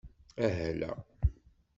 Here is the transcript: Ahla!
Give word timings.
Ahla! 0.45 0.89